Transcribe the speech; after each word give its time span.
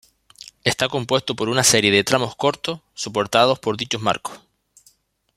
Está 0.63 0.89
compuesto 0.89 1.35
por 1.35 1.47
una 1.47 1.63
serie 1.63 1.91
de 1.91 2.03
tramos 2.03 2.35
cortos 2.35 2.79
soportados 2.95 3.59
por 3.59 3.77
dichos 3.77 4.01
marcos. 4.01 4.39